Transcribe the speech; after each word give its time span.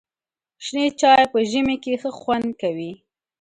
شنې 0.65 0.85
چای 0.99 1.23
په 1.33 1.39
ژمي 1.49 1.75
کې 1.83 1.93
ښه 2.01 2.11
خوند 2.19 2.47
کوي. 2.61 2.91